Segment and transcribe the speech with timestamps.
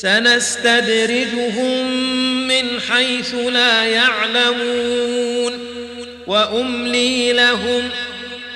[0.00, 1.90] سنستدرجهم
[2.48, 5.52] من حيث لا يعلمون.
[6.26, 7.88] وأملي لهم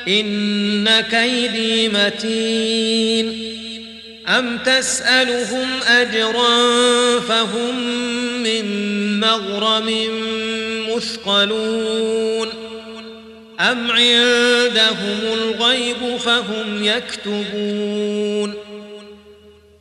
[0.08, 3.52] إن كيدي متين.
[4.28, 6.60] أم تسألهم أجرا
[7.20, 7.80] فهم
[8.42, 8.64] من
[9.20, 10.08] مغرم
[10.88, 12.48] مثقلون.
[13.60, 18.51] أم عندهم الغيب فهم يكتبون.